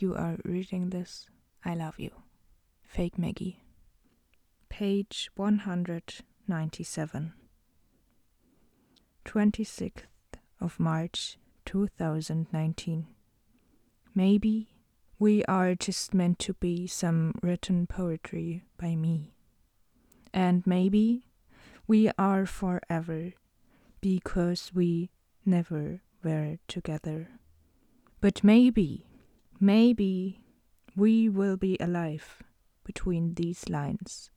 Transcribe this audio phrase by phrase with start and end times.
[0.00, 1.26] you are reading this,
[1.64, 2.12] I love you.
[2.84, 3.64] Fake Maggie.
[4.68, 7.32] Page 197.
[9.24, 10.02] 26th
[10.60, 13.08] of March 2019.
[14.14, 14.68] Maybe
[15.18, 19.34] we are just meant to be some written poetry by me.
[20.32, 21.26] And maybe
[21.88, 23.32] we are forever
[24.00, 25.10] because we
[25.44, 27.28] never were together.
[28.20, 29.06] But maybe,
[29.64, 30.40] maybe
[30.94, 32.42] we will be alive
[32.84, 34.28] between these lines.